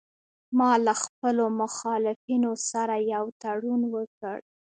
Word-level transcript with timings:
ما 0.57 0.71
له 0.85 0.93
خپلو 1.03 1.45
مخالفینو 1.61 2.51
سره 2.71 2.95
یو 3.13 3.25
تړون 3.41 3.81
وکړ 3.93 4.37